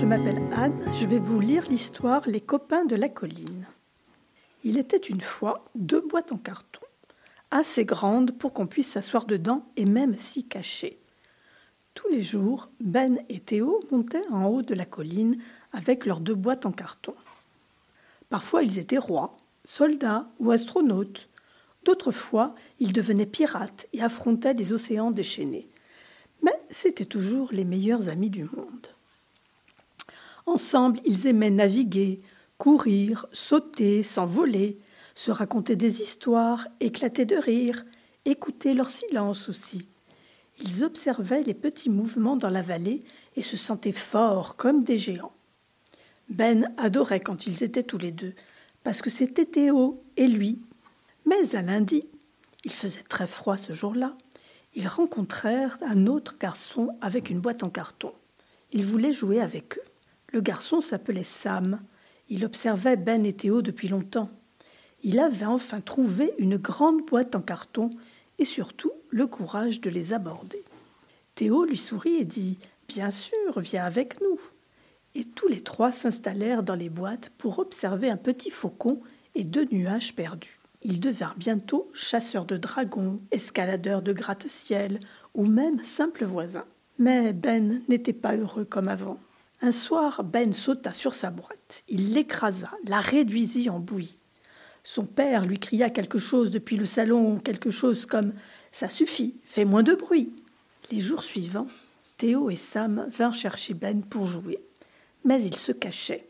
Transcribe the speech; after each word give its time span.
je 0.00 0.06
m'appelle 0.06 0.40
Anne, 0.52 0.80
je 0.94 1.04
vais 1.04 1.18
vous 1.18 1.40
lire 1.40 1.64
l'histoire 1.68 2.22
Les 2.26 2.40
copains 2.40 2.86
de 2.86 2.96
la 2.96 3.10
colline. 3.10 3.66
Il 4.64 4.78
était 4.78 4.96
une 4.96 5.20
fois 5.20 5.66
deux 5.74 6.00
boîtes 6.00 6.32
en 6.32 6.38
carton, 6.38 6.80
assez 7.50 7.84
grandes 7.84 8.30
pour 8.30 8.54
qu'on 8.54 8.66
puisse 8.66 8.88
s'asseoir 8.88 9.26
dedans 9.26 9.66
et 9.76 9.84
même 9.84 10.14
s'y 10.14 10.44
cacher. 10.44 10.98
Tous 11.92 12.08
les 12.08 12.22
jours, 12.22 12.70
Ben 12.80 13.18
et 13.28 13.40
Théo 13.40 13.80
montaient 13.90 14.26
en 14.30 14.46
haut 14.46 14.62
de 14.62 14.72
la 14.72 14.86
colline 14.86 15.36
avec 15.74 16.06
leurs 16.06 16.20
deux 16.20 16.34
boîtes 16.34 16.64
en 16.64 16.72
carton. 16.72 17.14
Parfois 18.30 18.62
ils 18.62 18.78
étaient 18.78 18.96
rois, 18.96 19.36
soldats 19.64 20.30
ou 20.38 20.50
astronautes. 20.50 21.28
D'autres 21.84 22.12
fois, 22.12 22.54
ils 22.78 22.94
devenaient 22.94 23.26
pirates 23.26 23.86
et 23.92 24.00
affrontaient 24.02 24.54
les 24.54 24.72
océans 24.72 25.10
déchaînés. 25.10 25.68
Mais 26.42 26.58
c'étaient 26.70 27.04
toujours 27.04 27.50
les 27.52 27.66
meilleurs 27.66 28.08
amis 28.08 28.30
du 28.30 28.44
monde. 28.44 28.88
Ensemble, 30.50 30.98
ils 31.04 31.28
aimaient 31.28 31.52
naviguer, 31.52 32.22
courir, 32.58 33.26
sauter, 33.30 34.02
s'envoler, 34.02 34.80
se 35.14 35.30
raconter 35.30 35.76
des 35.76 36.02
histoires, 36.02 36.66
éclater 36.80 37.24
de 37.24 37.36
rire, 37.36 37.84
écouter 38.24 38.74
leur 38.74 38.90
silence 38.90 39.48
aussi. 39.48 39.86
Ils 40.60 40.82
observaient 40.82 41.44
les 41.44 41.54
petits 41.54 41.88
mouvements 41.88 42.34
dans 42.34 42.48
la 42.48 42.62
vallée 42.62 43.04
et 43.36 43.42
se 43.42 43.56
sentaient 43.56 43.92
forts 43.92 44.56
comme 44.56 44.82
des 44.82 44.98
géants. 44.98 45.34
Ben 46.28 46.74
adorait 46.78 47.20
quand 47.20 47.46
ils 47.46 47.62
étaient 47.62 47.84
tous 47.84 47.98
les 47.98 48.10
deux, 48.10 48.34
parce 48.82 49.02
que 49.02 49.10
c'était 49.10 49.46
Théo 49.46 50.02
et 50.16 50.26
lui. 50.26 50.60
Mais 51.26 51.54
à 51.54 51.62
lundi, 51.62 52.08
il 52.64 52.72
faisait 52.72 53.04
très 53.04 53.28
froid 53.28 53.56
ce 53.56 53.72
jour-là, 53.72 54.16
ils 54.74 54.88
rencontrèrent 54.88 55.78
un 55.82 56.08
autre 56.08 56.38
garçon 56.40 56.88
avec 57.00 57.30
une 57.30 57.38
boîte 57.38 57.62
en 57.62 57.70
carton. 57.70 58.12
Ils 58.72 58.84
voulaient 58.84 59.12
jouer 59.12 59.40
avec 59.40 59.78
eux. 59.78 59.89
Le 60.32 60.40
garçon 60.40 60.80
s'appelait 60.80 61.24
Sam. 61.24 61.80
Il 62.28 62.44
observait 62.44 62.96
Ben 62.96 63.26
et 63.26 63.32
Théo 63.32 63.62
depuis 63.62 63.88
longtemps. 63.88 64.30
Il 65.02 65.18
avait 65.18 65.46
enfin 65.46 65.80
trouvé 65.80 66.32
une 66.38 66.56
grande 66.56 67.04
boîte 67.04 67.34
en 67.34 67.40
carton 67.40 67.90
et 68.38 68.44
surtout 68.44 68.92
le 69.10 69.26
courage 69.26 69.80
de 69.80 69.90
les 69.90 70.12
aborder. 70.12 70.62
Théo 71.34 71.64
lui 71.64 71.78
sourit 71.78 72.16
et 72.16 72.24
dit 72.24 72.58
Bien 72.86 73.10
sûr, 73.10 73.58
viens 73.58 73.84
avec 73.84 74.20
nous. 74.20 74.40
Et 75.14 75.24
tous 75.24 75.48
les 75.48 75.62
trois 75.62 75.90
s'installèrent 75.90 76.62
dans 76.62 76.74
les 76.74 76.88
boîtes 76.88 77.30
pour 77.38 77.58
observer 77.58 78.08
un 78.08 78.16
petit 78.16 78.50
faucon 78.50 79.00
et 79.34 79.44
deux 79.44 79.66
nuages 79.72 80.14
perdus. 80.14 80.60
Ils 80.82 81.00
devinrent 81.00 81.36
bientôt 81.36 81.90
chasseurs 81.92 82.44
de 82.44 82.56
dragons, 82.56 83.20
escaladeurs 83.32 84.02
de 84.02 84.12
gratte-ciel 84.12 85.00
ou 85.34 85.44
même 85.44 85.82
simples 85.82 86.24
voisins. 86.24 86.64
Mais 86.98 87.32
Ben 87.32 87.82
n'était 87.88 88.12
pas 88.12 88.36
heureux 88.36 88.64
comme 88.64 88.88
avant. 88.88 89.18
Un 89.62 89.72
soir, 89.72 90.24
Ben 90.24 90.54
sauta 90.54 90.94
sur 90.94 91.12
sa 91.12 91.30
boîte. 91.30 91.84
Il 91.88 92.14
l'écrasa, 92.14 92.70
la 92.84 93.00
réduisit 93.00 93.68
en 93.68 93.78
bouillie. 93.78 94.18
Son 94.84 95.04
père 95.04 95.44
lui 95.44 95.58
cria 95.58 95.90
quelque 95.90 96.18
chose 96.18 96.50
depuis 96.50 96.76
le 96.76 96.86
salon, 96.86 97.38
quelque 97.38 97.70
chose 97.70 98.06
comme 98.06 98.32
Ça 98.72 98.88
suffit, 98.88 99.36
fais 99.44 99.66
moins 99.66 99.82
de 99.82 99.94
bruit. 99.94 100.34
Les 100.90 101.00
jours 101.00 101.22
suivants, 101.22 101.66
Théo 102.16 102.48
et 102.48 102.56
Sam 102.56 103.06
vinrent 103.10 103.34
chercher 103.34 103.74
Ben 103.74 104.02
pour 104.02 104.24
jouer. 104.24 104.60
Mais 105.24 105.42
ils 105.44 105.56
se 105.56 105.72
cachaient. 105.72 106.26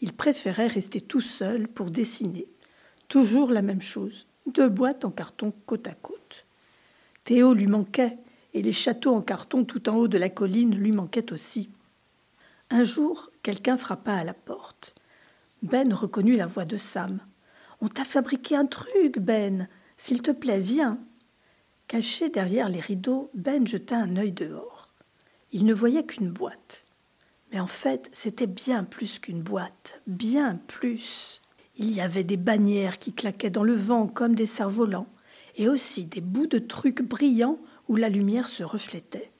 Ils 0.00 0.12
préféraient 0.12 0.68
rester 0.68 1.00
tout 1.00 1.20
seuls 1.20 1.66
pour 1.66 1.90
dessiner. 1.90 2.46
Toujours 3.08 3.50
la 3.50 3.62
même 3.62 3.82
chose, 3.82 4.28
deux 4.46 4.68
boîtes 4.68 5.04
en 5.04 5.10
carton 5.10 5.52
côte 5.66 5.88
à 5.88 5.94
côte. 5.94 6.46
Théo 7.24 7.52
lui 7.52 7.66
manquait, 7.66 8.18
et 8.54 8.62
les 8.62 8.72
châteaux 8.72 9.14
en 9.14 9.22
carton 9.22 9.64
tout 9.64 9.88
en 9.88 9.96
haut 9.96 10.08
de 10.08 10.18
la 10.18 10.28
colline 10.28 10.74
lui 10.74 10.92
manquaient 10.92 11.32
aussi. 11.32 11.70
Un 12.72 12.84
jour, 12.84 13.30
quelqu'un 13.42 13.76
frappa 13.76 14.14
à 14.14 14.22
la 14.22 14.32
porte. 14.32 14.94
Ben 15.60 15.92
reconnut 15.92 16.36
la 16.36 16.46
voix 16.46 16.64
de 16.64 16.76
Sam. 16.76 17.18
On 17.80 17.88
t'a 17.88 18.04
fabriqué 18.04 18.54
un 18.54 18.66
truc, 18.66 19.18
Ben. 19.18 19.68
S'il 19.96 20.22
te 20.22 20.30
plaît, 20.30 20.60
viens. 20.60 21.00
Caché 21.88 22.28
derrière 22.28 22.68
les 22.68 22.78
rideaux, 22.78 23.28
Ben 23.34 23.66
jeta 23.66 23.96
un 23.96 24.16
œil 24.16 24.30
dehors. 24.30 24.94
Il 25.50 25.64
ne 25.64 25.74
voyait 25.74 26.06
qu'une 26.06 26.30
boîte. 26.30 26.86
Mais 27.50 27.58
en 27.58 27.66
fait, 27.66 28.08
c'était 28.12 28.46
bien 28.46 28.84
plus 28.84 29.18
qu'une 29.18 29.42
boîte, 29.42 30.00
bien 30.06 30.60
plus. 30.68 31.42
Il 31.76 31.90
y 31.90 32.00
avait 32.00 32.22
des 32.22 32.36
bannières 32.36 33.00
qui 33.00 33.12
claquaient 33.12 33.50
dans 33.50 33.64
le 33.64 33.74
vent 33.74 34.06
comme 34.06 34.36
des 34.36 34.46
cerfs-volants, 34.46 35.08
et 35.56 35.68
aussi 35.68 36.06
des 36.06 36.20
bouts 36.20 36.46
de 36.46 36.60
trucs 36.60 37.02
brillants 37.02 37.58
où 37.88 37.96
la 37.96 38.08
lumière 38.08 38.48
se 38.48 38.62
reflétait. 38.62 39.32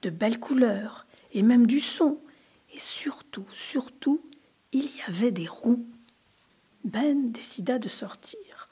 De 0.00 0.08
belles 0.08 0.40
couleurs, 0.40 1.06
et 1.34 1.42
même 1.42 1.66
du 1.66 1.80
son, 1.80 2.18
et 2.72 2.78
surtout, 2.78 3.46
surtout, 3.52 4.20
il 4.72 4.84
y 4.84 5.02
avait 5.06 5.32
des 5.32 5.48
roues. 5.48 5.86
Ben 6.84 7.30
décida 7.30 7.78
de 7.78 7.88
sortir. 7.88 8.68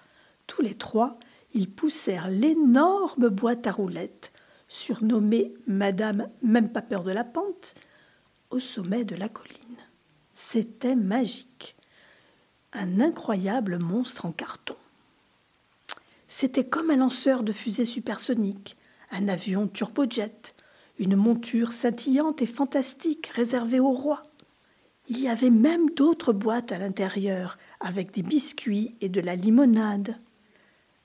Tous 0.47 0.63
les 0.63 0.75
trois, 0.75 1.19
ils 1.53 1.71
poussèrent 1.71 2.29
l'énorme 2.29 3.29
boîte 3.29 3.67
à 3.67 3.73
roulettes, 3.73 4.33
surnommée 4.69 5.55
Madame 5.67 6.29
Même 6.43 6.71
pas 6.71 6.83
peur 6.83 7.05
de 7.05 7.11
la 7.11 7.25
pente, 7.25 7.75
au 8.51 8.61
sommet 8.61 9.05
de 9.05 9.17
la 9.17 9.29
colline. 9.29 9.59
C'était 10.35 10.97
magique. 10.97 11.77
Un 12.73 13.01
incroyable 13.01 13.79
monstre 13.79 14.27
en 14.27 14.33
carton. 14.33 14.77
C'était 16.29 16.67
comme 16.67 16.91
un 16.91 16.97
lanceur 16.97 17.43
de 17.43 17.53
fusée 17.53 17.87
supersonique, 17.87 18.77
un 19.11 19.29
avion 19.29 19.67
turbojet, 19.67 20.55
une 20.99 21.17
monture 21.17 21.73
scintillante 21.73 22.43
et 22.43 22.47
fantastique 22.47 23.29
réservée 23.29 23.81
au 23.81 23.93
roi. 23.93 24.23
Il 25.09 25.21
y 25.21 25.29
avait 25.29 25.51
même 25.51 25.89
d'autres 25.91 26.33
boîtes 26.33 26.73
à 26.73 26.79
l'intérieur, 26.79 27.57
avec 27.81 28.13
des 28.13 28.23
biscuits 28.23 28.97
et 29.01 29.09
de 29.09 29.21
la 29.21 29.37
limonade. 29.37 30.17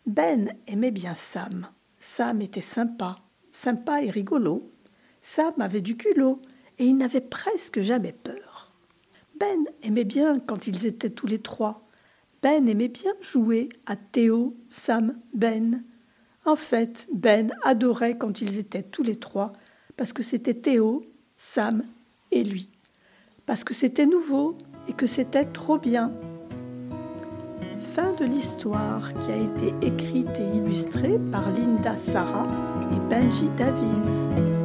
Ben 0.06 0.54
aimait 0.68 0.92
bien 0.92 1.14
Sam. 1.14 1.68
Sam 2.00 2.42
était 2.42 2.60
sympa, 2.60 3.20
sympa 3.52 4.02
et 4.04 4.10
rigolo. 4.10 4.70
Sam 5.22 5.54
avait 5.60 5.82
du 5.82 5.96
culot, 5.96 6.42
et 6.80 6.86
il 6.86 6.98
n'avait 6.98 7.22
presque 7.22 7.80
jamais 7.80 8.12
peur. 8.12 8.74
Ben 9.40 9.66
aimait 9.84 10.04
bien 10.04 10.40
quand 10.40 10.68
ils 10.68 10.86
étaient 10.86 11.10
tous 11.10 11.28
les 11.28 11.40
trois. 11.40 11.88
Ben 12.42 12.68
aimait 12.68 12.90
bien 12.90 13.14
jouer 13.22 13.70
à 13.86 13.96
Théo, 13.96 14.58
Sam, 14.70 15.18
Ben. 15.34 15.84
En 16.46 16.58
fait, 16.58 17.08
Ben 17.14 17.54
adorait 17.64 18.18
quand 18.18 18.42
ils 18.42 18.60
étaient 18.60 18.84
tous 18.84 19.04
les 19.04 19.16
trois 19.16 19.54
parce 19.98 20.14
que 20.14 20.24
c'était 20.24 20.54
Théo, 20.54 21.04
Sam 21.38 21.84
et 22.32 22.44
lui, 22.44 22.70
parce 23.46 23.64
que 23.64 23.74
c'était 23.74 24.06
nouveau 24.06 24.58
et 24.88 24.94
que 24.94 25.08
c'était 25.08 25.46
trop 25.46 25.78
bien. 25.78 26.12
Fin 27.96 28.14
de 28.14 28.26
l'histoire 28.26 29.14
qui 29.20 29.32
a 29.32 29.38
été 29.38 29.74
écrite 29.86 30.40
et 30.40 30.58
illustrée 30.58 31.20
par 31.32 31.52
Linda 31.52 31.98
Sarah 31.98 32.48
et 32.92 33.10
Benji 33.10 33.50
Davies. 33.58 34.63